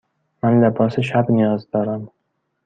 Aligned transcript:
من 0.43 0.63
لباس 0.67 0.99
شب 0.99 1.31
نیاز 1.31 1.69
دارم. 1.71 2.09